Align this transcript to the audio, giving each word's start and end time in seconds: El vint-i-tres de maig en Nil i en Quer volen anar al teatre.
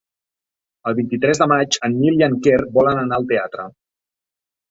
El 0.91 0.95
vint-i-tres 0.99 1.41
de 1.41 1.47
maig 1.51 1.77
en 1.89 1.99
Nil 1.99 2.17
i 2.21 2.25
en 2.29 2.35
Quer 2.47 2.57
volen 2.79 3.01
anar 3.03 3.19
al 3.21 3.27
teatre. 3.33 3.67